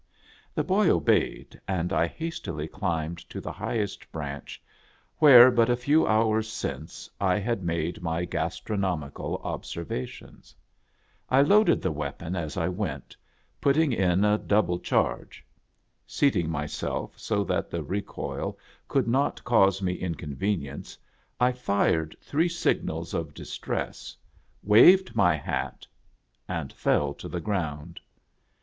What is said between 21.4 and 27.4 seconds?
fired three signals of distress, waved my hat, and fell to the